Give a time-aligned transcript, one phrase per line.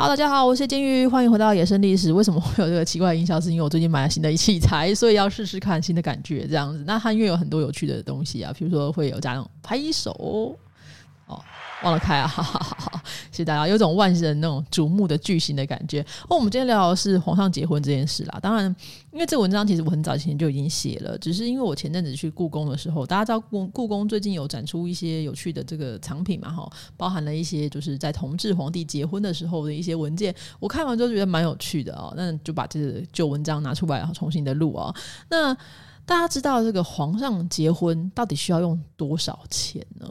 [0.00, 2.10] 好，大家好，我是金鱼，欢迎回到野生历史。
[2.10, 3.38] 为什么会有这个奇怪的音效？
[3.38, 6.82] 是因为我最近买了新的器材，所以要试试看新的感觉，这样子。
[6.86, 10.58] 那它因为有很多有趣的东西啊，比如说会有加那种拍手。
[11.30, 11.42] 哦
[11.82, 12.28] 忘了开啊！
[12.28, 16.02] 哈哈哈哈，谢谢大家，有种万人那种瞩目的巨星的感觉。
[16.28, 18.38] 哦，我们今天聊的是皇上结婚这件事啦。
[18.42, 18.64] 当然，
[19.10, 32.12] 因为这文章其实我很早前就已经写了，只是因为我前阵子去故宫的时候，大家知道故故宫最近有展出一些有趣的这个藏品嘛，哈，包含了一些就是在同治皇帝结婚的时候的一些文件，我看完之后觉得蛮有趣的哦。
[32.14, 34.94] 那就把这个旧文章拿出来，然后重新的录啊。
[35.30, 35.54] 那
[36.04, 40.06] 大家知道这个皇上结婚到底需要用多少钱呢？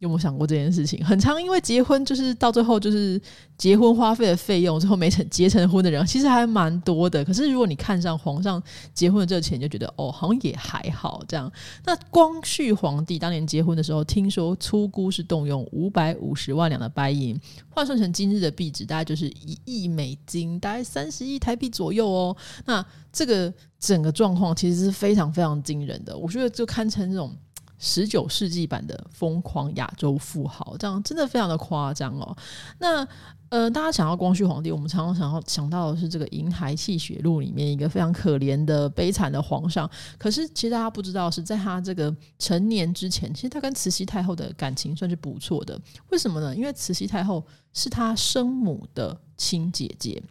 [0.00, 1.04] 有没有想过这件事情？
[1.04, 3.20] 很常因为结婚就是到最后就是
[3.58, 7.22] 结婚花费的费用，最后没成结成婚的人其实还蛮多的。
[7.22, 8.62] 可是如果你看上皇上
[8.94, 11.52] 结婚的这个钱，就觉得哦，好像也还好这样。
[11.84, 22.34] 那光绪皇帝当年结婚的时候，听说出估是动用五百五十万两的白银，换算成今日的币值，大概就是一亿美金，大概三十亿台币左右哦。
[22.64, 27.36] 那这个整个状况其实是非常非常惊人的，我觉得就堪称这种。
[27.80, 32.36] 十九世纪版的疯狂亚洲富豪，这样真的非常的夸张哦。
[32.78, 33.04] 那
[33.48, 39.90] 呃，大家想到光绪皇帝，我们常常想要想到的是这个《银台戏血录》里面一个非常可怜的悲惨的皇上。
[40.18, 45.76] 可是其实大家不知道，是在他这个成年之前，其实他跟慈禧太后的感情算是不错的。
[46.10, 46.54] 为什么呢？
[46.54, 50.22] 因为慈禧太后是他生母的亲姐姐。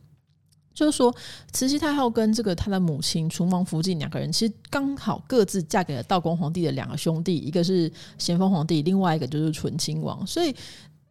[0.80, 1.14] 就是说，
[1.52, 10.56] 慈禧太后跟这个她的母亲储王福晋两个人，其实刚好各自嫁给了道光皇帝的两个兄弟，一个是咸丰皇帝，另外一个就是纯亲王，所以。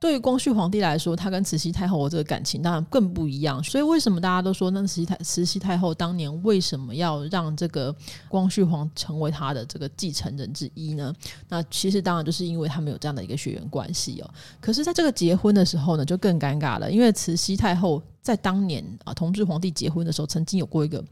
[0.01, 3.63] 对于光绪皇帝来说，他跟慈禧太后的这个感情当然更不一样。
[3.65, 7.95] 所以为什么大家都说，那慈禧太慈禧太后当年为什么要让这个
[8.29, 11.13] 光绪皇成为他的这个继承人之一呢？
[11.49, 14.31] 那其实当然就是因为他们有这样的一个血缘关系哦。
[14.61, 21.05] 可是，在这个结婚的时候呢，就更尴尬了，因为慈禧太后在当年啊，同治皇帝结婚的时候，曾经有过一个。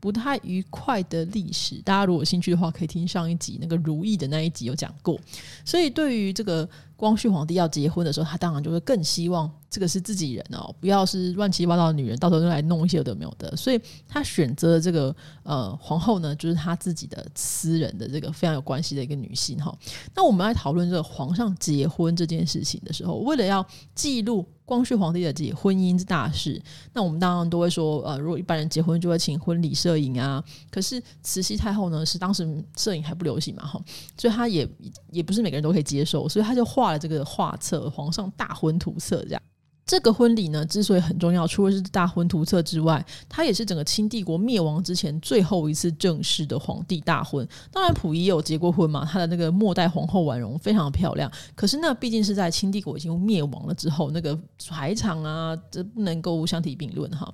[0.00, 5.18] 不太愉快的历史，大家如果有兴趣的话，可以听上一集那个如意的那一集有讲过。
[5.64, 6.68] 所以对于这个
[7.04, 13.56] 光绪皇帝要结婚的时候，他当然就会更希望这个是自己人哦，不要是乱七八糟的女人，到时候就来弄一些有的没有的。
[13.56, 19.76] 所以他选择这个呃皇后呢，就是他自己的私人的这个非常有关系的一个女性哈。
[20.14, 24.46] 那我们来讨论这个皇上结婚这件事情的时候，为了要记录。
[24.66, 26.58] 光绪皇帝的这婚姻之大事，
[26.94, 30.42] 那我们当然都会说，呃，如果一般人结婚就会请婚礼摄影啊。
[30.70, 33.78] 可是慈禧太后呢，是当时摄影还不流行嘛，哈，
[34.16, 34.66] 所以她也
[35.10, 39.42] 也不是每个人都可以接受，所以她就画了这个画册《皇上大婚图册》这样。
[39.86, 47.46] 这个婚礼呢，之所以很重要，除了是大婚图册之外，它也是整个清帝国灭亡之前最后一次正式的皇帝大婚。
[47.70, 51.30] 当然，溥仪也有结过婚嘛，他的那个末代皇后婉容非常的漂亮。
[51.54, 54.38] 可是那毕竟是在清帝国已经灭亡了之后，那个
[54.70, 57.32] 排场啊，这不能够相提并论哈。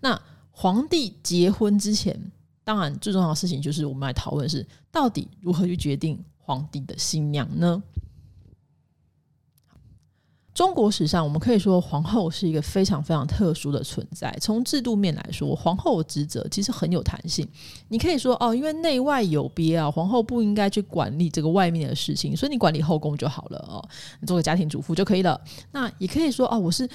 [0.00, 0.18] 那
[0.50, 2.18] 皇帝结婚之前，
[2.64, 7.82] 当然最重要的事情就是我们来讨论是到底如何去决定皇帝的新娘呢？
[10.60, 14.30] 中国史上，我们可以说皇后是一个非常非常特殊的存在。
[14.42, 17.48] 从制度面来说，皇后职责其实很有弹性。
[17.88, 23.82] 你可以说哦，因为内外有别啊，皇后不应该去管理这个外面的事情，所以你管理后宫就好了哦，
[24.20, 25.40] 你做个家庭主妇就可以了。
[25.72, 26.86] 那也可以说哦，我是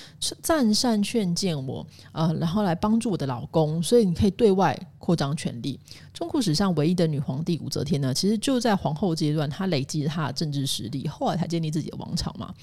[0.43, 5.79] 赞善劝谏我啊、呃，然后来帮助我的老公，所以你可以对外扩张权力。
[6.13, 12.53] 中国史上唯一的女皇帝武则天呢，其实就在皇后阶段，她累积了她的政治实力，后来才建立自己的王朝嘛。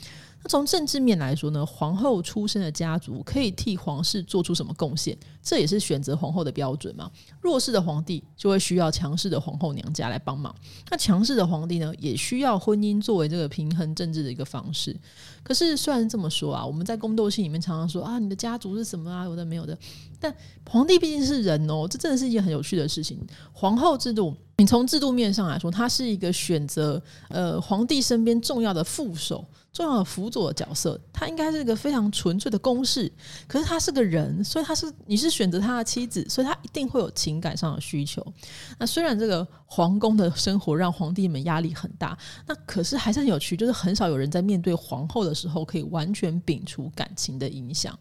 [0.45, 5.17] 那从政治面来说呢，皇后出身的家族可以替皇室做出什么贡献？
[5.43, 7.11] 这也是选择皇后的标准嘛。
[7.41, 10.55] 弱势的皇帝就会需要强势的皇后娘家来帮忙。
[10.91, 14.97] 那强势的皇帝呢，也需要婚姻作为这个平衡政治的一个方式。
[15.43, 19.77] 可是虽然这么说啊，我们在宫斗戏里面常常说啊，你的家族是什么啊，有的没有的。
[20.21, 20.33] 但
[20.69, 23.19] 皇帝毕竟是人哦，这真的是一件很有趣的事情。
[23.53, 29.45] 皇后制度，你从制度面上来说，他是一个选择呃皇帝身边重要的副手。
[29.73, 33.11] 重要的辅佐角色，他应该是一个非常纯粹的公事。
[33.49, 38.25] 可是他是个人，所以他是你是选择他的妻子，所以他一定会有情感上的需求。
[38.79, 42.17] 那虽然这个皇宫的生活让皇帝们压力很大，
[42.47, 47.99] 那可是还是很有趣，就是很少有人在面对皇后的时候可以完全摒除感情的影响。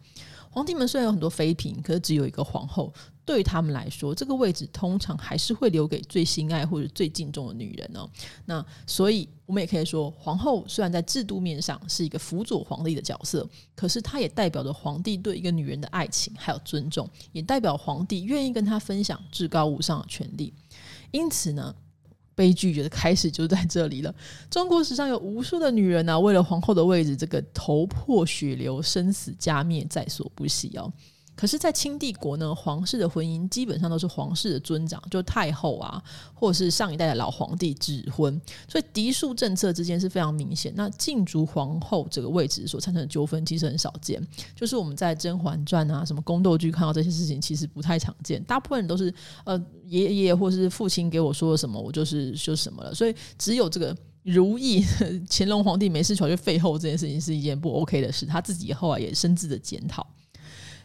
[0.49, 2.93] 皇帝们虽然有很多妃嫔，可是只有一个皇后。
[3.25, 8.09] 对他们来说，这个位置通常还是会留给最心爱或者最敬重的女人哦。
[8.45, 20.53] 那所以，我们也可以说，皇后虽然在制度面上是一个辅佐皇帝的角色，可是她也代表着皇帝对一个女人的爱情还有尊重，也代表皇帝愿意跟她分享至高无上的权力。
[21.11, 21.73] 因此呢。
[22.33, 24.15] 悲剧的开始就在这里了。
[24.49, 30.91] 中国史上有无数的女人啊，为了皇后的位置，这个头破血流、生死家灭在所不惜哦。
[31.33, 36.01] 可是，在清帝国呢，皇室的婚姻基本上都是皇室的尊长，就太后啊，
[36.35, 40.71] 或者是上一代的老皇帝指婚，所以嫡庶政策之间是非常明显。
[40.75, 44.21] 那禁足皇后这个位置所产生的纠纷，其实很少见。
[44.55, 48.43] 就是我们在《甄嬛传》啊、什么宫斗剧看到这些事情，其实不太常见。
[48.43, 49.11] 大部分人都是
[49.43, 52.93] 呃爷爷或是父亲给我说了什么，我就是说什么了。
[52.93, 54.85] 所以只有这个如意
[55.27, 60.05] 乾隆皇帝没事求就废后这件事情是一件不 OK 的事，他自己后来也深自的检讨。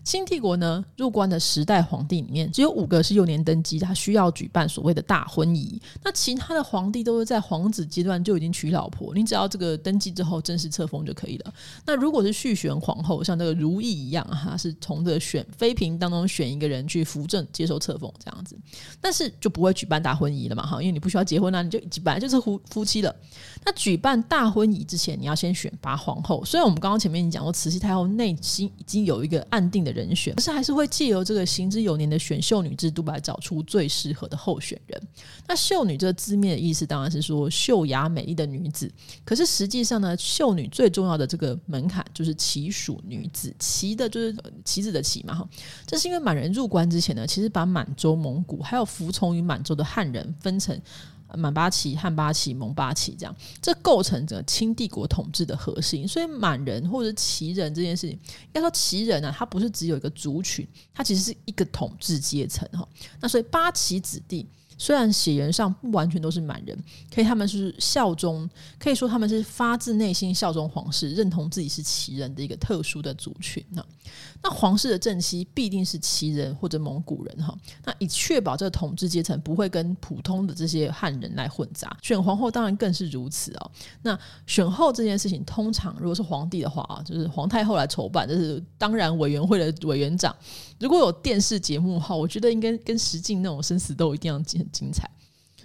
[0.06, 5.82] 清帝国呢，入关的十代皇帝里面，只有五个是幼年登基，他需要举办所谓的大婚仪。
[6.04, 11.52] 那其他的皇帝都是在皇子阶段就已经娶老婆，你只要这个登基之后正式册封就可以了。
[11.84, 18.56] 那如果是续选皇后，像这个如意一样，哈，是从这选妃嫔当中选一个人去扶正接受册封这样子，
[19.00, 23.12] 但是就不会举办大婚仪了嘛，哈，因为你不需要结婚啊，你就本来就是夫夫妻了。
[23.66, 26.44] 那举办大婚仪之前，你要先选拔皇后。
[26.44, 35.02] 虽然我们刚刚前面已经讲过，慈禧太后内心已经有一个暗定的人选，可是还是会借由这个行之有年的选秀女制度来找出最适合的候选人。
[35.48, 38.88] 那秀女这个字面的意思当然是说秀雅美丽的女子，
[39.24, 44.32] 可是实际上呢，秀女最重要的这个门槛就是旗属女子，旗的就是
[44.64, 45.48] 旗子的旗嘛哈。
[45.84, 50.80] 这是因为满人入关之前呢，其实把满洲、蒙古还有服从于满洲的汉人分成。
[51.34, 56.06] 满八旗、汉八旗、蒙八旗，这样这构成整个清帝国统治的核心。
[56.06, 62.86] 所以满人或者旗人这件事情，应该说旗人呢、啊，他不是只有一个族群，他其实是一个统治阶层哈。
[63.20, 64.46] 那所以八旗子弟。
[64.78, 66.78] 虽然血缘上不完全都是满人，
[67.14, 73.64] 可以他们是效忠，可以说他们是发自内心效忠皇室，认同自己是旗人的一个特殊的族群。
[73.70, 73.84] 那
[74.42, 77.56] 那皇室的正妻必定是旗人或者蒙古人哈。
[77.84, 81.96] 那以确保这个统治阶层不会跟普通的这些汉人来混杂。
[82.02, 83.70] 选皇后当然更是如此哦。
[84.02, 90.34] 那选后这件事情，通常如果是皇帝的话啊，就是皇太后来筹办，这是当然委员会的委员长。
[90.78, 95.10] 如果有电视节目的话，我觉得应该跟实境那种生死斗一定要很精彩。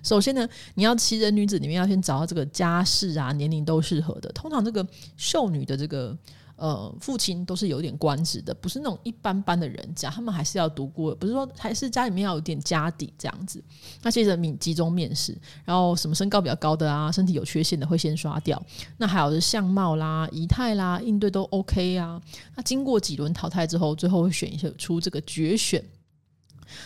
[0.04, 4.30] 首先呢，你要奇人女子里面要先找到这个家世啊、年龄都适合的。
[4.32, 4.86] 通常这个
[5.18, 6.18] 秀女的这个。
[6.62, 13.64] 呃，父亲都是有点官职的，不是那种一般般的人家，他们还是要读过，不是说还是家里面要有点家底这样子。
[14.04, 15.36] 那接着你集中面试，
[15.66, 18.62] 然后什么身高比较高的啊，身体有缺陷的会先刷掉。
[18.98, 22.22] 那还有是相貌啦、仪态啦、应对都 OK 啊。
[22.56, 25.84] 那经过几轮淘汰之后，最后会选一些出这个决选。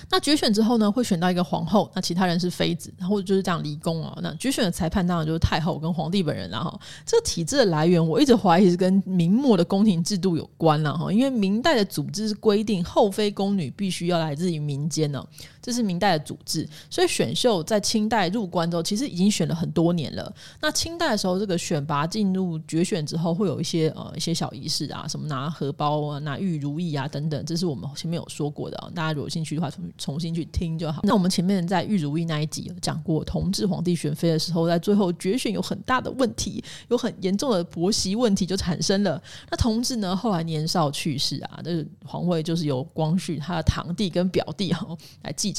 [0.10, 4.18] 那决选之后呢，会选到一个皇后，那其他人是妃子，然后就是这样离宫啊。
[4.22, 6.80] 那决选的裁判当然就是太后跟皇帝本人了哈。
[7.06, 11.12] 这个体制的来源，我一直怀疑是跟明末的宫廷制度有关了哈。
[11.12, 15.26] 因为明代的组织是规定后妃宫女必须要来自于民间呢，
[15.66, 16.68] 这是明代的组织。
[16.92, 20.32] 所以选秀在清代入关之后，其实已经选了很多年了。
[20.62, 28.92] 那清代的时候，这个选拔进入决选之后，会有一些呃一些小仪式啊，什么拿荷包啊、拿玉如意啊等等，这是我们前面有说过的啊。
[28.94, 31.02] 大家如果有兴趣的话，重重新去听就好。
[31.04, 39.22] 那我们前面在玉如意那一集有讲过，同治皇帝选妃的时候，在最后决选有很大的问题，有很严重的婆媳问题就产生了。
[39.50, 44.86] 那同治呢，后来年少去世啊，这个皇位就是由光绪他的堂弟跟表弟哈
[45.24, 45.52] 来继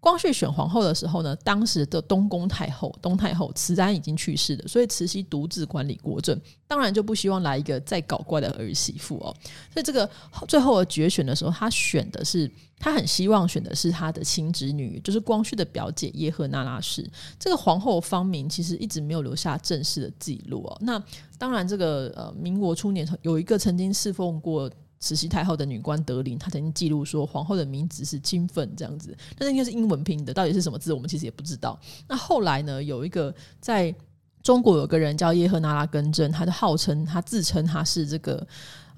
[0.00, 9.34] 光绪选皇后的时候呢，当时的东宫太后东太后慈安已经去世了，所以慈禧独自管理国政，当然就不希望来一个再搞怪的儿媳妇哦。
[9.72, 10.06] 所以这个
[10.46, 17.10] 最后的决选的时候，他选的是他很希望选的是他的亲侄女，就是光绪的表姐叶赫那拉氏。
[17.38, 20.76] 这个皇后芳名其实一直没有留下正式的记录哦。
[20.82, 21.02] 那
[21.38, 24.70] 当然，这个呃民国初年有一个曾经侍奉过。
[25.04, 31.78] 慈禧太后的女官德林，她曾经记录说皇后的名字是金凤这样子，但是应该是英文拼的，到底是什么字，我们其实也不知道。
[32.08, 33.94] 那后来呢，有一个在
[34.42, 38.46] 中国有个人叫叶赫那拉根正，他就号称他自称他是这个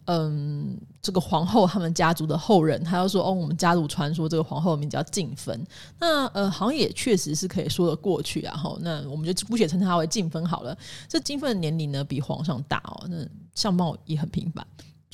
[0.04, 5.60] 嗯这个皇后他们家族的后人，他就说哦，我们家族传说这个皇后的名字叫静芬，
[5.98, 8.56] 那呃好像也确实是可以说得过去啊。
[8.56, 10.78] 哈，那我们就姑且称她为静芬好了。
[11.08, 14.64] 这静芬的年龄呢比皇上大哦，那相貌也很平凡。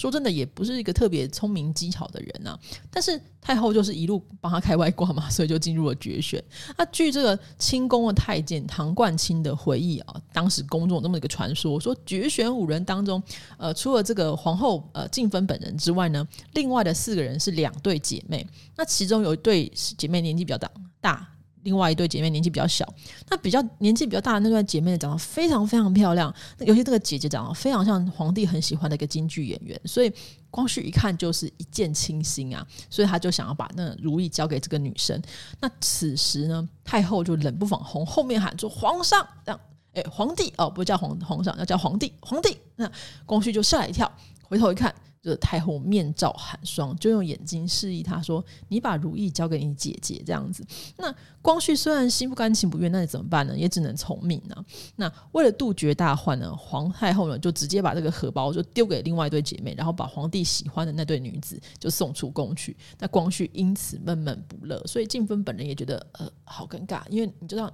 [0.03, 2.59] 说真的，也不是一个特别聪明机巧的人呐、
[2.91, 6.43] 但是太后就是一路帮他开外挂嘛， 所以就进入了决选。
[6.77, 13.23] 那据这个清宫的太监唐冠清的回忆啊，当时宫中有这么一个传说，说决选五人当中，
[13.59, 18.45] 呃，除了这个皇后呃静芬本人之外呢，另外的四个人是两对姐妹。
[18.77, 20.69] 那其中有一对姐妹年纪比较大，
[21.01, 21.29] 大
[21.63, 22.87] 另外一对姐妹年纪比较小，
[23.29, 30.13] 那比较年纪比较大的那对姐妹长得非常非常漂亮，尤其这个姐姐长得非常像皇帝很喜欢的一个京剧演员，所以
[30.51, 35.21] 光绪一看就是一见倾心啊，所以他就想要把那如意交给这个女生。
[35.61, 39.61] 那此时呢，太后就冷不防从后面喊说：“皇上，这样，
[39.95, 42.91] 哎，皇帝哦，不叫皇皇上，要叫皇帝，皇帝。”那
[43.25, 44.11] 光绪就吓了一跳，
[44.43, 44.95] 回头一看。
[45.23, 50.67] 就是太后面罩寒霜，就用眼睛示意他说：“你把如意交给你姐姐。”这样子。
[50.97, 53.57] 那光绪虽然心不甘情不愿，那你怎么办呢？
[53.57, 54.65] 也只能从命呢。
[54.97, 62.77] 那为了杜绝大患呢，皇太后呢就直接把这个荷包就丢给另外一对姐妹，然后把皇帝喜欢的那对女子就送出宫去。
[62.99, 67.73] 那光绪因此闷闷不乐，所以静芬本人也觉得呃好尴尬，因为你知道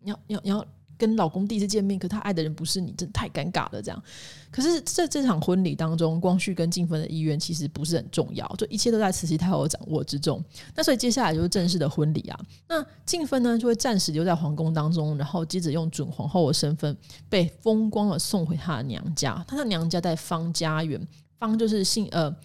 [0.00, 0.66] 你要你要你要。
[1.00, 3.80] 跟老公第一次见面，可他爱的人不是你，真的太尴尬了。
[3.80, 4.02] 这样，
[4.50, 10.44] 可是在这场婚礼当中，光绪跟静芬的意愿其实不是很重要，就一切都在慈禧太后掌握之中。
[10.76, 12.38] 那所以接下来就是正式的婚礼啊。
[12.68, 16.94] 那静芬呢，就会暂时留在皇宫当中，然后接着用准皇后的身份
[17.30, 19.42] 被风光的送回她的娘家。
[19.48, 21.00] 她的娘家在方家园，
[21.38, 22.36] 方就是姓呃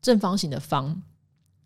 [0.00, 1.02] 正方形的方。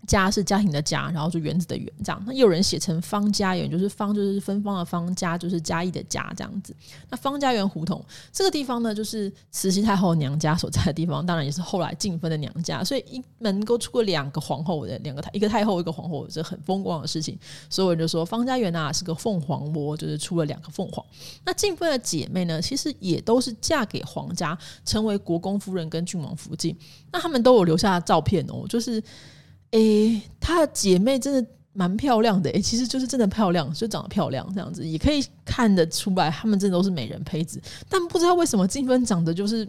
[0.07, 2.23] 家是家庭的家，然后就园子的园，这样。
[2.27, 6.75] 那有人写成方家园，就是方就是芬芳的方，家就是嘉义的家，这样子。
[7.09, 12.85] 那方家园胡同这个地方呢，就是慈禧太后娘家所在的地方，当然也是后来静芬的娘家。
[12.85, 17.39] 所以一能够出过两个皇后的两个太，一个太后一个皇后，这很风光的事情。
[17.71, 21.05] 所以我就说方家园啊是个凤凰窝，就是出了两个凤凰。
[21.45, 26.77] 那静芬的姐妹呢，其实也都是嫁给皇家，成为国公夫人跟郡王福晋。
[27.11, 29.03] 那他们都有留下照片哦，就是。
[29.75, 37.61] 诶、她的姐妹真的蛮漂亮的诶、其实就是真的漂亮，就长得漂亮这样子，也可以看得出来，她们真的都是美人胚子。
[37.89, 39.69] 但不知道为什么静芬长得就是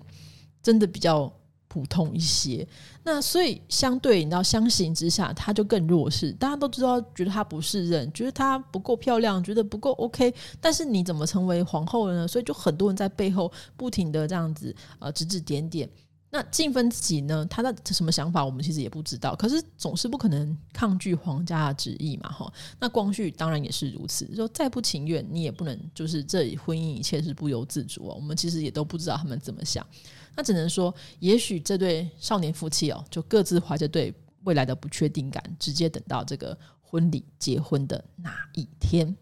[0.62, 1.32] 真的比较
[1.68, 2.66] 普通一些。
[3.04, 6.32] 那所以相对你知道相形之下，她就更弱势。
[6.34, 10.32] 大家都知道，觉得她不是人，觉得她不够漂亮，觉得不够 OK。
[10.62, 12.28] 但是你怎么成为皇后了呢？
[12.28, 15.90] 所以就很多人在背后不停的这样子呃指指点点。
[16.32, 17.46] 那静芬自己呢？
[17.46, 19.34] 她的什么想法，我们其实也不知道。
[19.36, 22.52] 可是总是不可能抗拒皇家的旨意嘛，哈。
[22.78, 28.16] 那光绪当然也是如此，说再不情愿，你也不能就是这婚姻一切是不由自主哦。
[28.16, 29.86] 我们其实也都不知道他们怎么想。
[30.36, 34.14] 那只能说，也许这对少年夫妻哦，就各自怀着对
[34.44, 39.16] 未来的不确定感，直接等到这个婚礼结婚的那一天。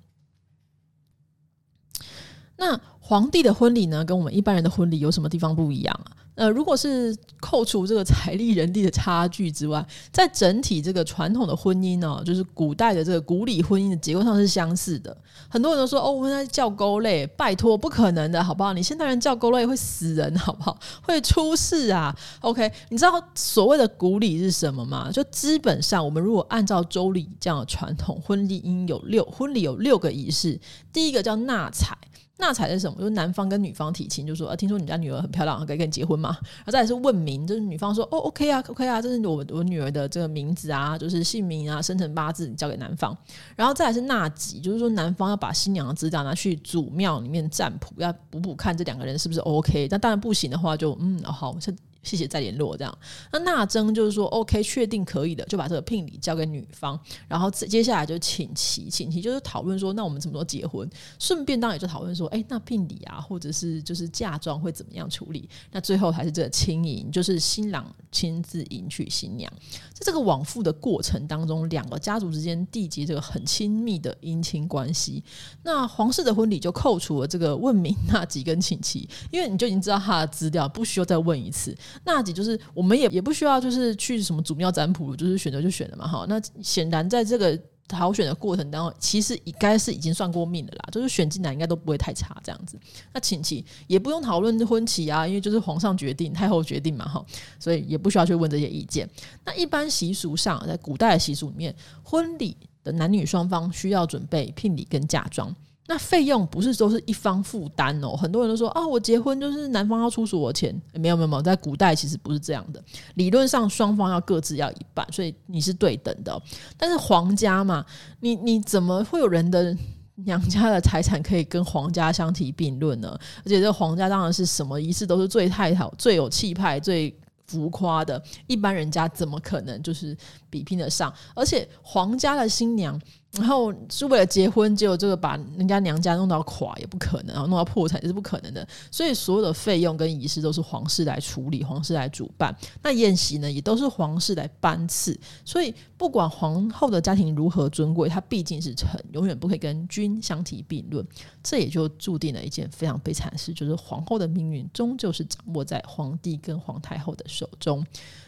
[2.55, 6.15] 那皇帝的婚礼呢，跟我们一般人的婚礼有什么地方不一样啊？
[6.35, 15.15] 呃，如果是扣除这个财力人力的差距之外，在整体这个传统的婚姻呢、哦，就是古代的这个古礼婚姻的结构上是相似的。
[15.49, 18.71] 很多人都说哦，我们在叫勾类，拜托，不可能的，好不好？
[18.71, 20.75] 你现代人叫勾类会死人，好不好？
[21.01, 22.15] 会出事啊。
[22.39, 25.11] OK，你知道所谓的古礼是什么吗？
[25.11, 30.57] 就基本上，我们如果按照周礼这样的传统，婚礼应有六，婚礼有六个仪式。
[30.93, 31.97] 第一个叫纳采。
[32.37, 32.97] 纳采是什么？
[32.97, 36.35] 就是男方跟女方提亲，就说啊，听说你家女儿很漂亮，可以跟你结婚吗？
[36.57, 43.15] 然后再来是问名，就是女方说哦，OK 啊，OK 啊，这是我我女儿的这个名字啊，就是姓名啊，生辰八字，你交给男方。
[43.55, 49.87] 然后再来是纳吉，就是说男方要把新娘的资料拿去祖庙里面占卜，要补补看这两个人是不是 OK。
[49.91, 51.55] 那当然不行的话就，嗯，哦好，
[52.03, 52.97] 谢谢再联络这样。
[53.31, 60.87] 那纳征就是说，OK，确定可以的，就把这个聘礼交给女方，然后接下来就请期，请期就是讨论说，那我们什么时候结婚？
[61.17, 65.49] 顺便当然也就讨论说，哎，那聘礼啊，或者是就是嫁妆会怎么样处理？
[65.71, 69.51] 那最后还是这个亲迎，就是新郎亲自迎娶新娘。
[69.93, 75.23] 在这个往复的过程当中，两个家族之间缔结这个很亲密的姻亲关系。
[75.63, 81.75] 那皇室的婚礼就扣除了这个问名、纳吉跟请期，因为你就已经知道他的资料，不需要再问一次。
[82.03, 86.25] 纳吉就是我们也也不需要，就是去什么祖庙占卜，就是选择就选了嘛，哈。
[86.27, 92.79] 那显然在这个挑选的过程当中，其实应该是已经算过命的啦，就是选进来应该都不会太差这样子。
[93.13, 97.23] 那请期也不用讨论婚期啊，因为就是皇上决定、太后决定嘛，哈，
[97.59, 99.07] 所以也不需要去问这些意见。
[99.45, 105.53] 那一般习俗上，在古代的习俗里面，婚礼的男女双方需要准备聘礼跟嫁妆。
[105.85, 112.81] 那费用不是都是一方负担哦，很多人都说啊，我结婚就是男方要出所有钱，没有没有没有，在古代其实不是这样的，
[113.15, 116.41] 理论上双方要各自要一半，所以你是对等的。
[116.77, 117.85] 但是皇家嘛，
[118.21, 119.75] 你你怎么会有人的
[120.15, 123.19] 娘家的财产可以跟皇家相提并论呢？
[123.43, 127.13] 而且这皇家当然是什么仪式都是最太好、最有气派、最
[127.45, 130.15] 浮夸的，一般人家怎么可能就是
[130.49, 131.13] 比拼得上？
[131.35, 132.97] 而且皇家的新娘。
[133.33, 138.67] 然后是为了结婚，结果这个把人家娘家弄到垮也不可能，然后弄到破产也是不可能的。
[138.91, 142.55] 所以所有的费用跟仪式都是皇室来处理，皇室来主办。
[142.83, 145.19] 那宴席呢，也都是皇室来颁赐。
[145.43, 151.03] 所以不管皇后的家庭如何尊贵，她毕竟是臣，永远不可以跟君相提并论。
[151.41, 157.83] 这也就注定了一件非常悲惨的事，就是皇后的命运终究是掌握在皇帝跟皇太后的手中。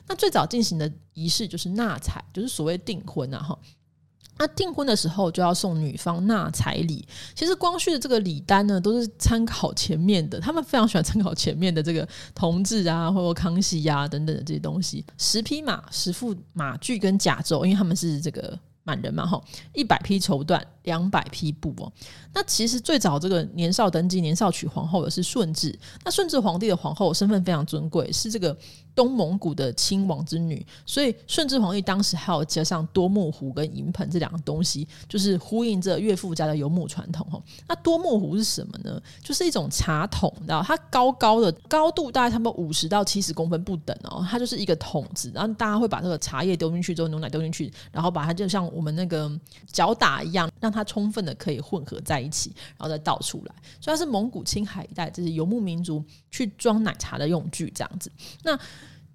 [0.07, 3.59] 那最早进行的仪式就是纳采，就是所谓订婚啊，哈。
[4.37, 7.07] 那订婚的时候就要送女方纳彩礼。
[7.33, 15.05] 其实光绪的这个礼单呢，都是参考前面的，他们非常喜欢参考前面的这个同治啊，或者康熙呀、啊、等等的这些东西。
[15.17, 19.41] 十匹马、十副马具跟甲胄，因为他们是这个满人嘛，哈，
[19.73, 21.91] 一百匹绸缎，两百匹布哦。
[22.33, 25.77] 那其实最早这个年少登基、年少娶皇后的是顺治。
[26.03, 28.57] 那顺治皇帝的皇后身份非常尊贵，是这个。
[28.95, 37.43] 东蒙古的亲王之女，所以顺治皇帝当时还有加上多木壶跟银盆这两个东西，就是呼应着岳父家的游牧传统哦。
[37.67, 38.97] 那多木壶是什么呢？
[39.21, 44.25] 就是一种茶桶，你知道它高高的，高度大概差不多五十到七十公分不等哦。
[44.31, 49.29] 它就是一个桶子，然后大家会把这个茶叶丢进去之后，牛奶丢进去，然后把它就像我们那个
[49.73, 53.55] 搅打一样，让它充分的可以混合在一起，然后再倒出来。
[53.79, 58.11] 所以它是蒙古青海一带这是游牧民族去装奶茶的用具，这样子。
[58.43, 58.59] 那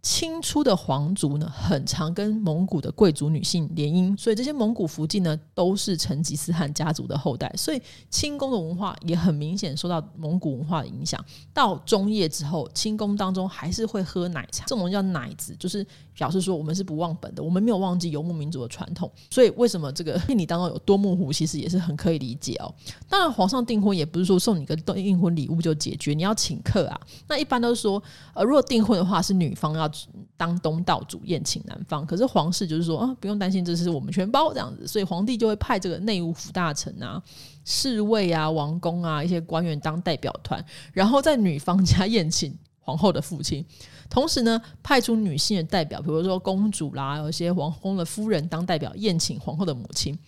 [0.02, 11.23] 清初的皇族呢，很常跟蒙古的贵族女性联姻，所以这些蒙古福晋呢，都是成吉思汗家族的后代，所以清宫的文化也很明显受到蒙古文化的影响。
[11.52, 15.87] 到中叶之后，清宫当中还是会喝奶茶，这种叫奶子，就是
[16.21, 19.11] 表示说我们是不忘本的，我们没有忘记游牧民族的传统。
[19.31, 22.71] 所以为什么这个聘礼当中有多木湖，其实也是很可以理解哦。
[23.09, 27.00] 当然，皇上订婚也不是说送你个订婚礼物就解决，你要请客啊。
[27.27, 28.03] 那一般都是说，
[28.35, 29.91] 呃，如果订婚的话，是女方要。
[30.37, 37.23] 当东道主宴请男方，可是皇室就是说啊，不用担心，这是我们全包这样子，所以皇帝就会派这个内务府大臣啊、
[37.62, 43.65] 侍卫啊、王公啊一些官员当代表团，然后在女方家宴请皇后的父亲，
[44.09, 50.19] 同时呢派出女性的代表，比如说公主啦，有些王宫的夫人当代表宴请皇后的母亲。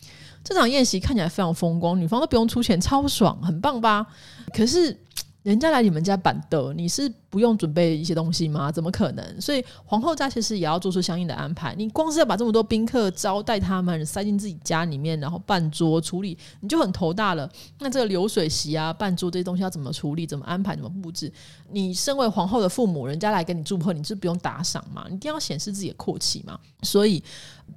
[0.45, 4.07] 这场宴席看起来非常风光，女方都不用出钱，超爽，很棒吧？
[4.55, 4.99] 可是。
[5.43, 8.71] 人家来你们家板凳，你是不用准备一些东西吗？
[8.71, 9.41] 怎么可能？
[9.41, 11.75] 所以皇后家其实也要做出相应的安排。
[11.75, 17.51] 你光是要把这么多宾客招待他们，塞进自己家里面，然后办桌处理，你就很头大了。
[17.79, 20.27] 那这个流水席啊、办桌这些东西要怎么处理？
[20.27, 20.77] 怎么安排？
[20.77, 21.33] 怎么布置？
[21.71, 25.07] 你身为皇后的父母，人家来跟你祝贺，你是不用打赏嘛？
[25.09, 26.61] 你一定要显示自己的阔气嘛？
[26.83, 27.23] 所以。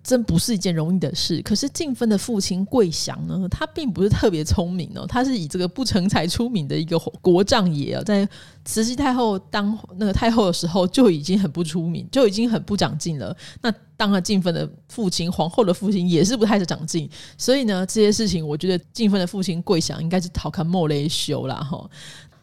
[0.04, 1.42] 真不是一件容易的事。
[1.42, 8.28] 可是静芬的父亲桂祥呢，他并不是特别聪明哦，他是以这个不成才出名的一个国丈爷哦，在
[8.66, 13.36] 慈禧太后当那个太后的时候就已经很不出名，就已经很不长进了。
[13.62, 17.10] 那当了静芬的父亲，皇后的父亲也是不太长进。
[17.38, 21.90] 所以呢，这些事情我觉得静芬的父亲桂祥应该是逃开莫雷修了哈。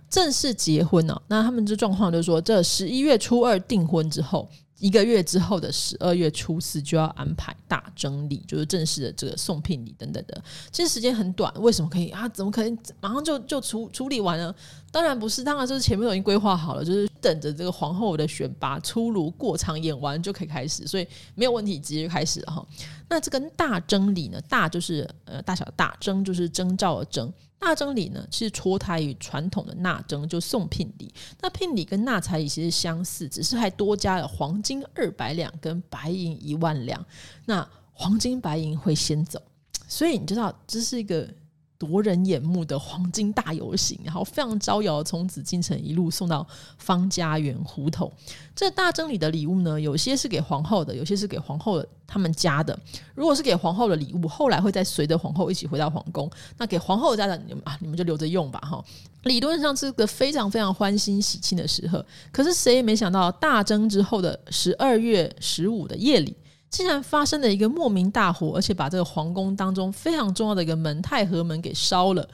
[0.08, 4.48] 正式结婚呢，那他们这状况就是说，这十一月初二订婚之后。
[4.78, 10.42] 一个月之后的十二月初四就要安排大征礼，就是正式的这个送聘礼等等的。
[10.72, 12.28] 其实时间很短，为什么可以啊？
[12.30, 14.52] 怎么可能马上就就处处理完了？
[14.92, 22.64] 当然不是，当然就是前面都已经规划好了，就是等着这个皇后的选拔出炉过场演完就可以开始，所以没有问题，直接开始哈。
[23.08, 24.38] 那这个大征礼呢？
[24.42, 27.32] 大就是呃大小大，征就是征兆的征。
[27.58, 31.10] 大征礼呢，是脱胎于传统的纳征，就送聘礼。
[31.40, 37.02] 那聘礼跟纳彩礼其实相似，只是还多加了黄金二百两跟白银一万两。
[37.46, 39.40] 那黄金白银会先走，
[39.88, 41.26] 所以你知道这是一个。
[41.82, 46.46] 夺人眼目的黄金大游行，然后非常招摇，从紫禁城一路送到
[46.78, 48.10] 方家园胡同。
[48.54, 52.78] 这大征礼的礼物呢，有些是给皇后的，有些是给皇后的他们家的。
[53.16, 56.30] 如果是给皇后的礼物，后来会再随着皇后一起回到皇宫。
[56.56, 58.84] 那给皇后家的，你们啊，你们就留着用吧，哈。
[59.24, 66.36] 理论上是个非常非常欢欣喜庆的时刻，可是谁也没想到，大征之后的十二月十五的夜里。
[66.72, 72.28] 竟然发生了一个莫名大火，而且把这个皇宫当中非常重要的一个门太和门给烧了。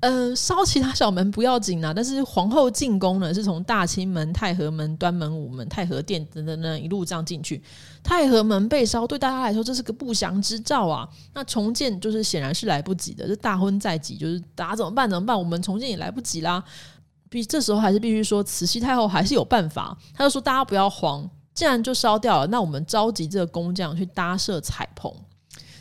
[0.00, 7.60] 呃，烧其他小门不要紧啊，但是皇后进宫呢，是从大清门、太和门、端门、午门、太和殿等等等一路这样进去。
[8.04, 11.08] 太和门被烧，对大家来说这是个不祥之兆啊。
[11.34, 15.10] 那重建就是显然是来不及的，这大婚在即，就是大家怎么办？
[15.10, 15.36] 怎么办？
[15.36, 16.62] 我们重建也来不及啦。
[17.28, 19.98] 必这时候还是必须说，慈禧太后还是有办法。
[20.14, 25.12] 她就说：“大家不要慌。”既然就烧掉了，那我们召集这个工匠去搭设彩棚。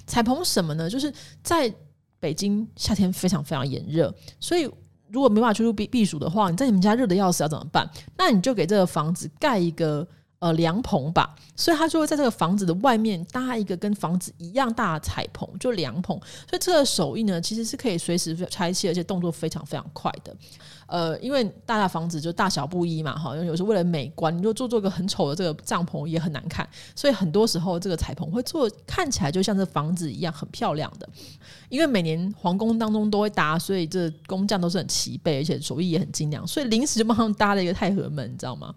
[0.07, 0.89] 彩棚什么呢？
[0.89, 1.13] 就是
[1.43, 1.71] 在
[2.19, 4.67] 北京夏天非常非常炎热，所以
[5.11, 7.87] 如果没办法出去避避暑的话，你在你们家热的要死要怎么办？
[8.17, 10.07] 那你就给这个房子盖一个
[10.39, 16.15] 呃凉棚吧，所以他就会在这个房子的外面搭一个跟房子一样大的彩棚，就凉棚。
[16.47, 20.35] 所以这个手艺呢，其实是可以随时拆卸，而且动作非常非常快的。
[20.85, 31.09] 呃，因为大大房子就大小不一嘛，哈，有时候为了美观，你就做做个很丑的这个帐篷也很难看，所以很多时候这个彩棚会做看起来就像这房子一样很漂亮的。
[31.67, 38.73] 因为每年皇宫当中都会搭，所以这工匠都是很齐备，而且手艺也很精良，所以临时就帮他们搭了一个太和门，你知道吗？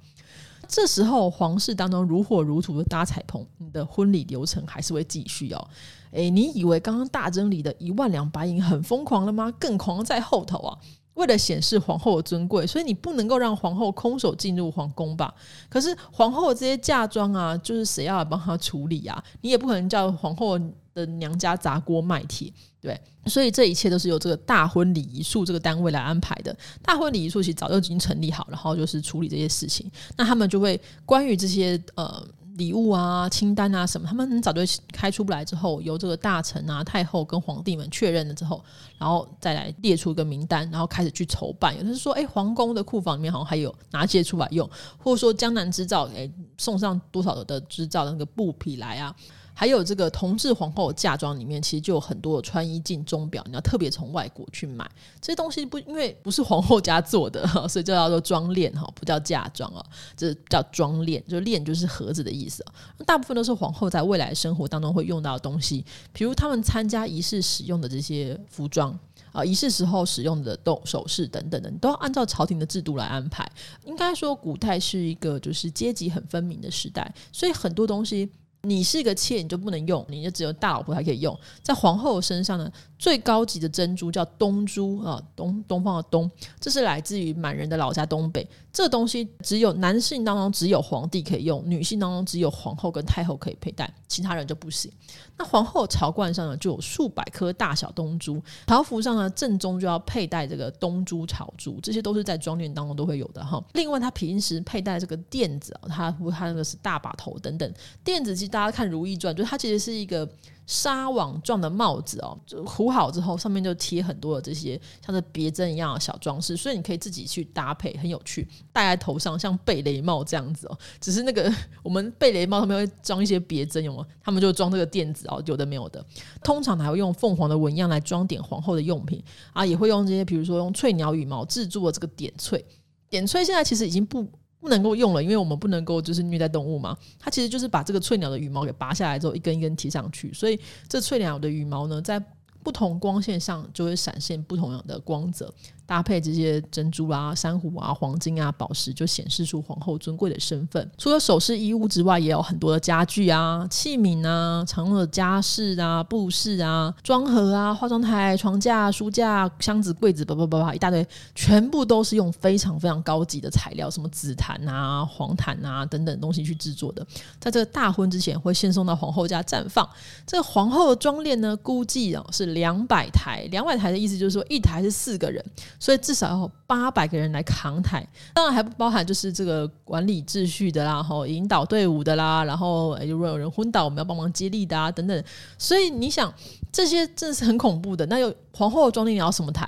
[0.71, 5.69] 这时候皇室当中如火如荼的搭彩棚，你的婚礼流程还是会继续哦。
[6.13, 9.53] 诶，你以为刚刚大征礼的一万两白银很疯狂了吗？
[9.59, 10.79] 更狂在后头啊！
[11.15, 15.35] 为了显示皇后的尊贵，所以你不能够让皇后空手进入皇宫吧？
[15.69, 19.23] 可是皇后的这些嫁妆啊，就是谁要来帮她处理啊？
[19.41, 20.59] 你也不可能叫皇后
[20.95, 23.01] 的娘家砸锅卖铁，对。
[23.27, 26.57] 所以这一切都是由这个大婚礼仪处这个单位来安排的。
[26.83, 29.91] 大婚礼仪处其实早就已经成立好，然后就是处理这些事情。
[30.17, 32.27] 那他们就会关于这些呃。
[32.57, 34.61] 礼物啊、清单啊什么，他们早就
[34.93, 35.43] 开出不来。
[35.43, 38.63] 之后，由这个大臣啊、太后跟皇帝们确认了之后，
[38.99, 41.75] 然后再来列出一个名单，然后开始去筹办。
[41.75, 49.15] 有的是说，哎，皇宫的库房里面好像还有拿些出来用，或者说江南织造，哎，送上多少的织造的那个布匹来啊。
[49.61, 59.85] 还有这个同治皇后嫁妆里面，其实就有很多的穿衣镜、钟表，你要特别从外国去买这些东西，不因为不是皇后家做的， 所以就叫做装奁哈，不叫嫁妆啊，
[60.17, 62.65] 这叫装奁，就奁就是盒子的意思。
[63.05, 68.99] 大部分都是皇后在未来生活当中会用到的东西，比如他们参加仪式使用的这些服装
[69.31, 73.47] 啊，仪式时候使用的动首饰等等的，你都要按照朝廷的制度来安排。
[73.85, 78.33] 应该说，古代是一个就是阶级很分明的时代，所以很多东西。
[78.63, 81.39] 你是一个妾，你就不能用，你就只有大老婆才可以用。
[81.63, 88.47] 在皇后身上呢，最高级的珍珠叫东珠啊，东东方的东，这是来自于满人的老家东北。
[88.71, 94.93] 这东西只有男性当中只有皇帝可以用，女性当中只有皇后跟太后可以佩戴，其他人就不行。
[95.39, 103.65] 那皇后朝冠上呢，就有数百颗大小东珠，朝服上呢正中就要佩戴这个东珠朝珠，这些都是在装奁当中都会有的哈。
[103.73, 107.73] 另外，他平时佩戴这个垫子啊，他他那个是大把头等等，
[108.05, 110.29] 垫子其实大家看《如懿传》，就是它其实是一个。
[110.67, 120.79] 纱网状的帽子哦，就糊好之后，上面就贴很多的这些像是别针一样的小装饰，所以你可以自己去搭配，很有趣，戴在头上像贝雷帽这样子哦。
[121.01, 124.07] 只是那个 我们贝雷帽上面会装一些别针，有吗？
[124.23, 126.05] 他们就装这个垫子哦，有的没有的。
[126.45, 132.65] 通常还会用凤凰的纹样来装点皇后的用品啊，也会用这些，比如说用翠鸟羽毛制作的这个点翠。
[133.09, 134.27] 点翠现在其实已经不。
[134.61, 136.97] 不能够用了，因为我们不能够就是虐待动物嘛。
[137.19, 140.33] 它其实就是把这个翠鸟的羽毛给拔下来之后，一根一根提上去。
[140.33, 142.23] 所以这翠鸟的羽毛呢，在
[142.63, 145.53] 不同光线上就会闪现不同样的光泽。
[145.91, 150.89] 搭配这些珍珠啊、珊瑚啊、黄金啊、宝石，就显示出皇后尊贵的身份。
[150.97, 167.05] 除了首饰衣物之外，也有很多的家具啊、器皿啊、常用的家饰啊、布饰啊、装盒啊、化妆台、床架、书架、箱子、柜子，叭叭叭叭一大堆，全部都是用非常非常高级的材料，什么紫檀啊、黄檀啊等等东西去制作的。
[167.41, 169.85] 在这个大婚之前，会先送到皇后家绽放。
[170.25, 173.49] 这个皇后的妆奁呢，估计啊是两百台。
[173.51, 175.45] 两百台的意思就是说，一台是四个人。
[175.81, 185.25] 所以至少要八百个人来扛台，当然还不包含就是这个管理秩序的啦，然后引导队伍的啦，然后如果有人昏倒，我们要帮忙接力的啊等等。
[185.57, 186.33] 所以你想，
[186.71, 188.05] 这些真的是很恐怖的。
[188.07, 189.67] 那有皇后的装奁，你要什么台？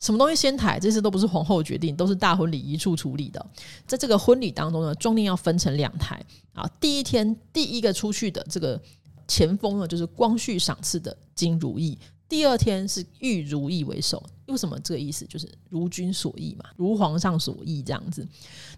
[0.00, 0.80] 什么东西先抬？
[0.80, 3.46] 这些都不是皇后决定，都是大婚礼一处处理的。
[3.86, 6.20] 在这个婚礼当中呢，装奁要分成两台
[6.54, 6.68] 啊。
[6.80, 8.80] 第一天第一个出去的这个
[9.28, 11.96] 前锋呢，就是光绪赏赐的金如意。
[12.28, 14.20] 第二天是玉如意为首，
[14.52, 15.26] 为什么这个意思？
[15.26, 18.24] 就是如君所意嘛，如皇上所意这样子。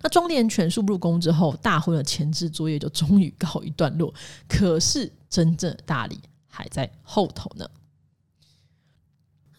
[0.01, 4.15] 那庄连全数入宫之后，大婚的前置作业就终于告一段落。
[4.49, 7.69] 可是真正的大礼还在后头呢。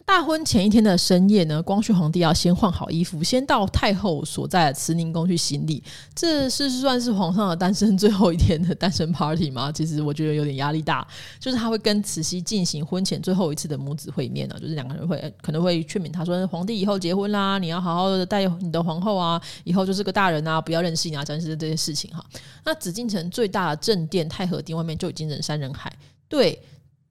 [0.06, 5.82] 大婚前一天的深夜呢，光绪皇帝要先换好衣服，先到太后所在的慈宁宫去行礼。
[6.14, 9.70] 这是算是皇上的单身最后一天的单身 party 吗？
[9.72, 11.06] 其实我觉得有点压力大。
[11.40, 22.24] 就是他会跟慈禧进行婚前最后一次的母子会面呢，就是两个人会可能会劝勉他说：“皇帝以后结婚啦，你要好好的带你的皇后啊，以后就是个大人啊，不要任性啊，真是这些事情哈。”
[22.64, 25.92] 那紫禁城最大的正殿太和殿外面就已经人山人海，
[26.28, 26.56] 对。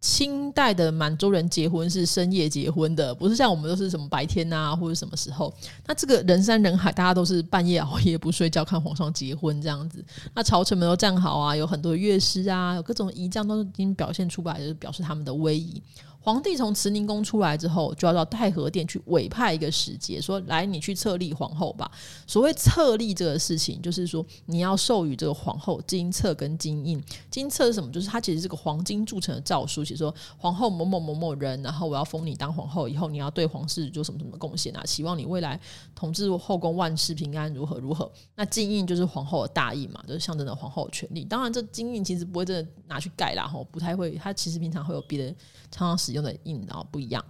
[0.06, 5.52] 清代的满洲人结婚是深夜结婚的，不是像我们都是什么白天啊，或者什么时候。
[5.88, 10.06] 那这个人山人海，大家都是半夜熬夜不睡觉看皇上结婚这样子。
[10.36, 15.82] 那朝臣们都站好啊，有很多乐师啊，有各种仪仗都已经表现出来，就是表示他们的威仪。
[16.26, 21.92] 皇帝从慈宁宫出来之后，就要到太和殿去委派一个使节，说：“来，你去册立皇后吧。”
[22.26, 27.00] 所谓册立这个事情，就是说你要授予这个皇后金册跟金印。
[27.30, 27.92] 金册是什么？
[27.92, 34.84] 就是它其实是个黄金铸成的诏书，写说皇后某某某某人，然后我要封你当皇后，以后你要对皇室做什么什么贡献啊？
[34.84, 35.62] 希望你未来
[35.94, 38.12] 统治后宫万事平安，如何如何。
[38.34, 41.24] 那金印就是皇后的大印嘛，就是象征着皇后的权力。
[41.24, 44.16] 当然，这金印其实不会真的拿去盖啦，吼，不太会。
[44.16, 45.30] 它其实平常会有别的
[45.70, 47.24] 常常使 用的印，然后不一样。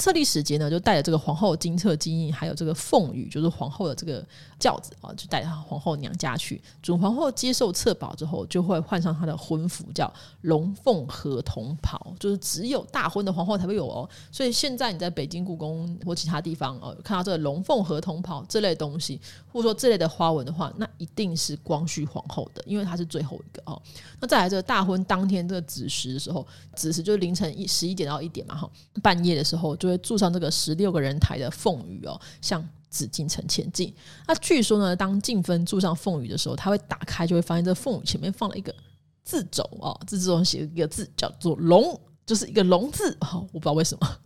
[0.00, 4.24] 册立时节呢，就带着这个皇后金册金印，还有这个凤羽，就是皇后的这个
[4.58, 6.58] 轿子啊，就带她皇后娘家去。
[6.80, 10.10] 准皇后接受册宝之后，就会换上她的婚服，叫
[10.40, 14.08] 龙凤合同袍，就是只有大婚的皇后才会有哦。
[14.32, 19.20] 所以现在你在北京故宫或其他地方哦，看到这个龙凤合同袍这类东西，
[19.52, 23.78] 或者说这类的花纹的话，那一定是光绪皇后的，因为她是最后一个哦。
[24.18, 28.70] 那再来这个大婚当天这个子时的时候，子时就是凌晨一十一点到一点嘛，哈，
[29.02, 29.89] 半夜的时候就。
[29.90, 33.94] 会住上这个十六个人台的凤羽哦，向紫禁城前进。
[34.26, 38.74] 那据说呢，当静芬住上凤羽的时候，他会打开，就会发现这凤羽前面放了一个
[39.22, 43.16] 字轴哦，字中写一个字叫做“龙”，就是一个“龙”字。
[43.20, 44.18] 哦，我不知道为什么。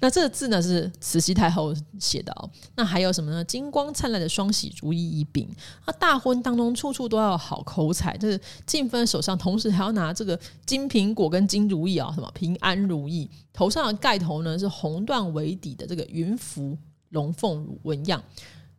[0.00, 2.50] 那这个字呢是慈禧太后写的哦。
[2.74, 3.44] 那还有什么呢？
[3.44, 5.48] 金光灿烂的双喜如意一饼。
[5.86, 13.28] 那大婚当中处处都要好口彩，就是进分手上同时还要拿这个金苹果跟金如意啊，什么平安如意。
[13.52, 16.76] 头上的盖头呢是红缎为底的这个云服
[17.10, 18.22] 龙凤纹样。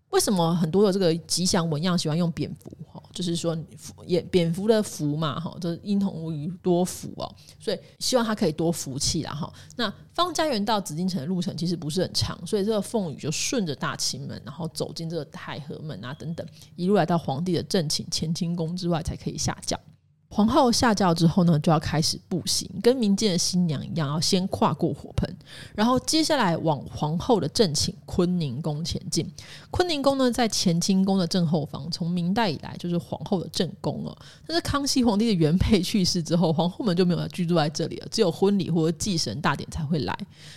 [0.10, 2.72] 为什么很多的这个吉祥纹样喜欢用蝙蝠？
[2.92, 3.56] 哈，就是说
[4.06, 9.52] 也蝙蝠的蝠嘛，哈，就是婴童于多福哦，所以希望他可以多福气啦，哈。
[9.76, 19.78] 那方家园到紫禁城的路程其实不是很长，所以这个凤羽就顺着大清门，然后走进这个太和门啊等等，一路来到皇帝的正寝乾清宫之外才可以下轿。
[20.30, 25.36] 皇后下轿之后呢，就要开始步行，跟民间的新娘一样，要先跨过火盆，
[25.74, 29.26] 然后接下来往皇后的正寝坤宁宫前进。
[29.72, 34.16] 坤宁宫呢，在乾清宫的正后方，从明代以来就是皇后的正宫了。
[34.46, 40.16] 但是康熙皇帝的原配去世之后，皇后们就没有居住在这里了，只有婚礼或者祭神大典才会来。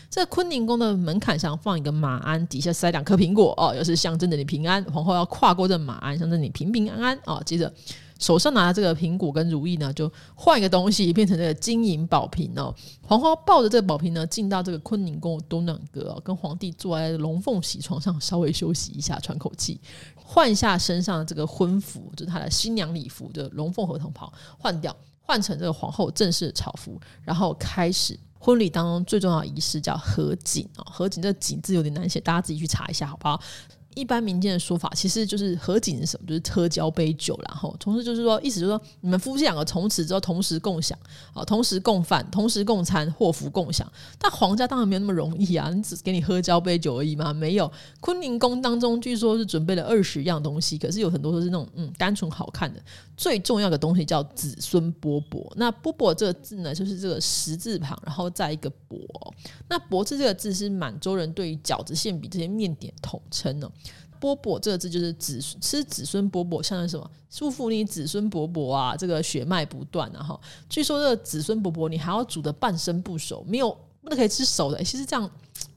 [0.08, 4.82] 在坤宁宫的门槛上放一个马鞍，底下塞两颗苹果哦，又是象征着你平安。
[4.86, 7.40] 皇后要跨过这马鞍，象征你平平安安哦。
[7.46, 7.72] 接着。
[8.20, 12.72] 手上拿的这个苹果跟如意呢，就换一个东西，变成这个金银宝瓶哦。
[13.02, 19.80] 皇后抱着这个宝瓶呢，进到这个坤宁宫东暖阁哦，跟皇帝坐在龙凤喜床上，稍微休息一下，喘口气，
[20.14, 30.84] 换下身上的这个婚服，就是他的新娘礼服的龙凤合同袍，换掉，换成这个皇后正式的朝服，然后开始婚礼当中最重要的仪式，叫合卺哦。
[30.90, 33.40] 合卺这个卺字有点难写，大家自己去查一下，好不好？
[33.94, 36.26] 一般民间的说法，其实就是合卺是什么？
[36.26, 40.96] 就是喝交杯酒，然后同时就是说，意思就是说，你们夫妻两个从此之后同时共享
[41.34, 43.90] 啊，同时共饭，同时共餐，祸福共享。
[44.18, 47.32] 但皇家当然没有那么容易啊，你只给你喝交杯酒而已嘛？
[47.32, 47.70] 没有。
[48.00, 52.80] 坤宁宫当中据说是准备了二十样东西，可是有很多都是那种嗯单纯好看的。
[53.16, 55.52] 最重要的东西叫子孙馍馍。
[55.56, 58.96] 那馍馍这个字呢，就是这个十字旁，然后再一个帛。
[59.68, 63.70] 那帛字这个字是满洲人对于饺子、馅饼这些面点统称呢。
[64.20, 70.40] 馍馍这个字就是子吃子孙馍馍，像是什么祝福你子孙勃勃啊，这个血脉不断啊哈。
[70.68, 73.70] 据说这个子孙勃勃，你还要煮的半生不熟，没有
[74.02, 75.28] 不能可以吃熟的，其实这样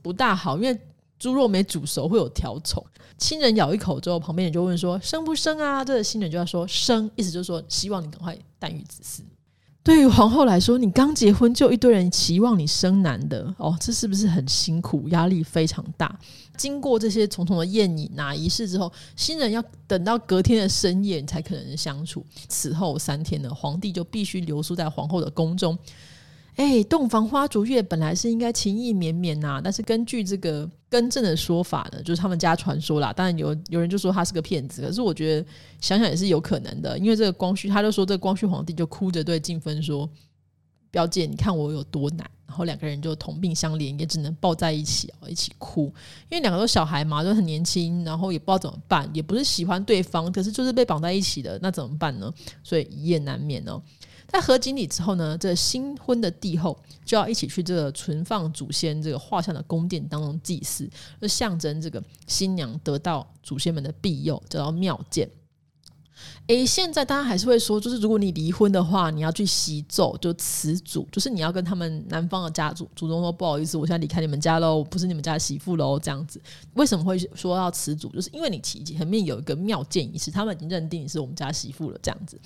[0.02, 0.80] 不大好，因为
[1.18, 2.84] 猪肉没煮熟会有条虫。
[3.18, 5.86] 亲人咬一口之后，旁边人就问说生不生啊？
[5.86, 9.22] 这个新人就要说生，意思就是说希望你赶快诞育子嗣。
[9.84, 15.10] 对于皇后来说，你刚结婚就一堆人期望你生男的哦，这是不是很辛苦？
[15.10, 16.18] 压力非常大。
[16.56, 22.26] 经过这些重重的宴饮啊仪式之后，新人要等到隔天的深夜才可能相处。
[22.48, 25.78] 此后三天呢，皇帝就必须留宿在皇后的宫中。
[26.56, 33.12] 哎，洞房花烛夜本来是应该情意绵绵呐，但是根据这个更正的说法呢，就是他们家传说啦。
[33.12, 35.48] 当然有有人就说他是个骗子，可是我觉得
[35.82, 40.08] 想想也是有可能的，因为这个光绪他就说这个光绪皇帝就哭着对静芬说
[40.92, 45.86] ：“表姐，你看我有多难。”然后两个人就同病相怜，也只能抱在一起哦，一起哭，
[46.30, 52.32] 因为两个都小孩嘛，都很年轻，然后也不知道怎么办，也不是喜欢对方，可是就是被绑在一起的，那怎么办呢？
[52.64, 53.82] 所以一夜难眠哦。
[54.28, 60.88] 在合卺礼之后呢，这、新婚的帝后就要一起去这个存放祖先这个画像的宫殿当中祭祀，
[61.20, 65.28] 就象征这个新娘得到祖先们的庇佑，叫做庙见。
[66.48, 76.42] 诶，现在大家还是会说，就是如果你离婚的话，你要去习奏，就辞祖，就是你要跟他们男方的家族祖宗说不好意思，我现在离开你们家喽，我不是你们家媳妇喽，这样子。
[76.74, 78.10] 为什么会说要辞祖？
[78.10, 82.40] 就是因为你前面有一个庙见仪式，他们已经认定你是我们家媳妇了，这样子。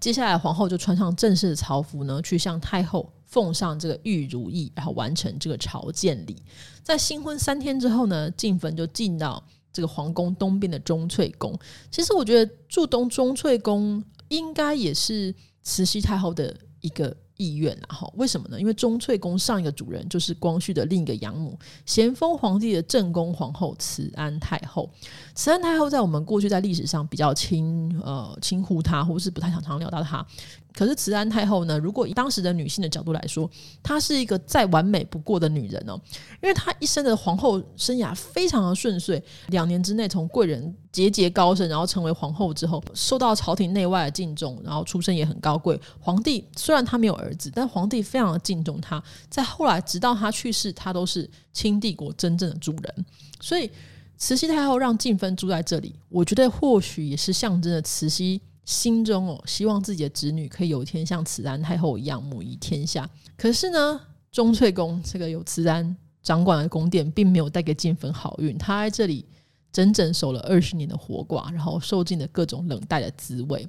[0.00, 6.36] 接下来皇后就穿上正式的朝服呢，去向太后奉上这个玉如意，然后完成这个朝见礼。
[6.82, 9.42] 在新婚三天之后呢，进坟就进到。
[9.76, 11.54] 这个皇宫东边的钟粹宫，
[11.90, 18.58] 其实我觉得住东钟粹宫应该也是慈禧太后的一个意愿，然后为什么呢？
[18.60, 24.90] 因为钟粹宫上一个主人就是光绪的另一个养母，咸丰皇帝的正宫皇后慈安太后。
[25.34, 30.26] 慈安太后在我们过去在历史上比较轻呃轻忽她，或是不太常常聊到她。
[30.72, 33.50] 可是慈安太后呢，如果以当时的女性的角度来说，
[33.82, 35.98] 她是一个再完美不过的女人哦，
[36.42, 45.80] 因为她一生的皇后生涯非常的顺遂，两年之内从贵人节节高升，然后成为皇后之后，受到朝廷内外的敬重，然后出身也很高贵。
[45.98, 49.02] 皇帝虽然他没有儿子，但皇帝非常的敬重他。
[49.28, 53.06] 在后来，直到他去世，他都是清帝国真正的主人。
[53.40, 53.70] 所以，
[54.16, 58.40] 慈禧太后让静芬住在这里，我觉得或许也是象征着慈禧。
[58.64, 63.08] 心中哦，希望自己的侄女可以有一天像慈安太后一样母仪天下。
[63.36, 64.00] 可是呢，
[64.32, 68.58] 钟粹宫这个有慈安掌管的宫殿，并没有带给静芬好运。
[68.58, 69.24] 她在这里
[69.70, 73.64] 整整守了二十年的活寡，然后受尽了各种冷淡的滋味。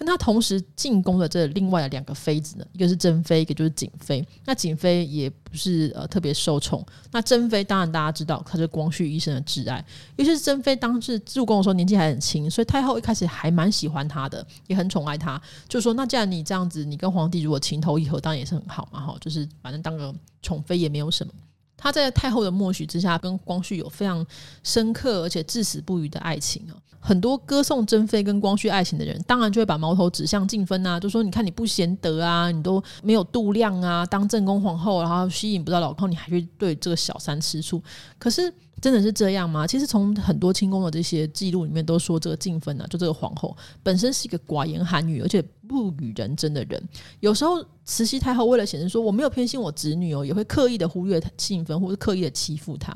[0.00, 4.26] 跟他同时进宫的这另外的两个妃子呢，一个是珍妃，一个就是景妃。
[4.46, 6.82] 那景妃也不是呃特别受宠。
[7.10, 9.84] 那珍妃当然大家知道，她是光绪一生的挚爱。
[10.16, 15.38] 尤其是珍妃当时入宫的时候年纪还很轻，所以太后一开始还蛮喜欢她的，也很宠爱她。
[15.68, 21.32] 就说那既然你这样子，你跟皇帝如果情投意合，当然也是很好嘛，哈，就是反正当个宠妃也没有什么。
[21.80, 24.24] 他在太后的默许之下，跟光绪有非常
[24.62, 26.76] 深刻而且至死不渝的爱情啊！
[27.00, 37.82] 很多歌颂珍妃跟光绪爱情的人，当然就会把矛头指向静芬啊，就说你看你不贤德啊，你都没有度量啊，当正宫皇后，然后吸引不到老公，你还去对这个小三吃醋，
[38.18, 38.52] 可是。
[38.80, 39.66] 真的是这样吗？
[39.66, 46.82] 其实从很多清宫的这些记录里面都说，这个静芬啊，就这个皇后本身是一个寡言寒语，而且不与人争的人。
[47.20, 52.92] 有时候慈禧太后为了显示说我没有偏心我侄女哦，也会刻意的忽略静芬，或者刻意的欺负她。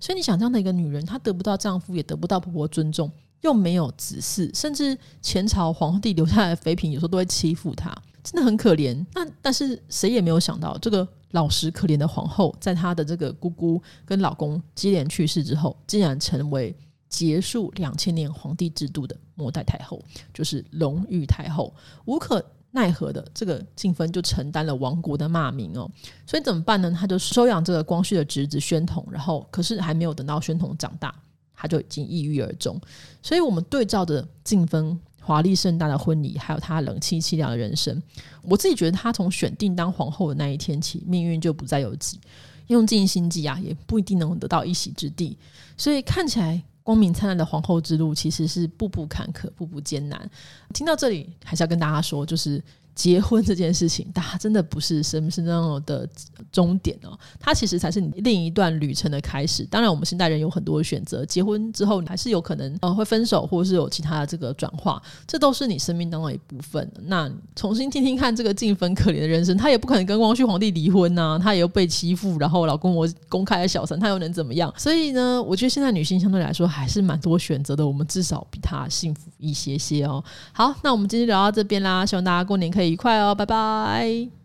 [0.00, 3.08] 所以你想这样的一个女人，她得不到丈夫，也得不到婆婆尊重，
[3.42, 9.06] 又没有子嗣，甚至前朝皇帝留下来的妃嫔有时候都会欺负她，真的很可怜。
[9.14, 11.06] 那但是谁也没有想到这个。
[11.32, 16.74] 老实可怜的皇后，在她的这个姑姑跟老公接连去世之后，竟然成为
[17.08, 20.02] 结束两千年皇帝制度的末代太后，
[20.34, 21.74] 就是隆裕太后。
[22.04, 25.90] 无可奈何的，这个静芬就承担了亡国的骂名哦。
[26.26, 26.94] 所以怎么办呢？
[26.98, 31.14] 他就收养这个光绪的侄子宣统，然后可是还没有等到宣统长大，
[31.54, 32.80] 他就已经抑郁而终。
[33.22, 34.98] 所以我们对照着静芬。
[35.18, 38.00] 华丽盛大的婚礼，还有她冷清凄凉的人生，
[38.42, 42.20] 我自己觉得她从选定当皇后的那一天起，命运就不再有吉，
[42.68, 45.36] 用尽心机啊，也不一定能得到一席之地。
[45.76, 50.30] 所以看起来光明灿烂的皇后之路，其实是步步坎坷，步步艰难。
[50.72, 52.62] 听到这里，还是要跟大家说，就是。
[52.96, 56.08] 结婚这件事情，它真的不是生生的的
[56.50, 59.64] 终点哦，它其实才是你另一段旅程的开始。
[59.66, 66.90] 当然，我们现代人有很多选择，结婚之后你还是有可能呃会分手，或者是有其他的这个转化，这都是你生命当中的一部分。
[67.02, 74.72] 那重新听听看这个静芬可怜的人生，她也不可能跟光绪皇帝离婚呐、啊，她也又被欺负，然后老公我公开的小三，她又能怎么样？
[74.78, 80.24] 所以呢，我觉得现在女性相对来说还是蛮多选择的，我们至少比她幸福一些些哦。
[80.54, 82.85] 好，那我们今天聊到这边啦，希望大家过年可以。
[82.86, 84.36] 愉快哦，拜拜。